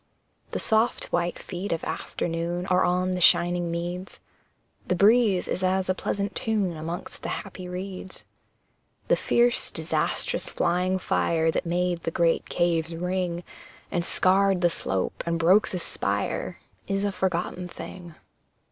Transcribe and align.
The 0.49 0.57
soft 0.59 1.11
white 1.13 1.37
feet 1.37 1.71
of 1.71 1.83
afternoon 1.83 2.65
Are 2.65 2.83
on 2.83 3.11
the 3.11 3.21
shining 3.21 3.69
meads, 3.69 4.19
The 4.87 4.95
breeze 4.95 5.47
is 5.47 5.61
as 5.63 5.89
a 5.89 5.93
pleasant 5.93 6.33
tune 6.33 6.75
Amongst 6.75 7.21
the 7.21 7.29
happy 7.29 7.67
reeds. 7.69 8.23
The 9.09 9.15
fierce, 9.15 9.69
disastrous, 9.69 10.49
flying 10.49 10.97
fire, 10.97 11.51
That 11.51 11.67
made 11.67 12.01
the 12.01 12.09
great 12.09 12.49
caves 12.49 12.95
ring, 12.95 13.43
And 13.91 14.03
scarred 14.03 14.61
the 14.61 14.71
slope, 14.71 15.21
and 15.27 15.37
broke 15.37 15.67
the 15.69 15.77
spire, 15.77 16.57
Is 16.87 17.03
a 17.03 17.11
forgotten 17.11 17.67
thing. 17.67 18.15